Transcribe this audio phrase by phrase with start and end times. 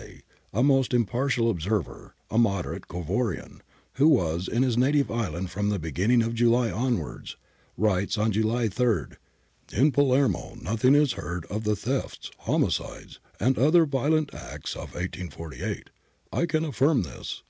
[0.00, 0.22] Michele Amari,
[0.54, 3.60] a most impartial observer, a moderate Cavourian,
[3.96, 7.36] who was in his native island from the beginning of July onwards,
[7.76, 9.08] writes on July 3:
[9.74, 15.90] 'In Palermo nothing is heard of the thefts, homicides, and other violent acts of 1848.
[16.32, 17.42] I can affirm this.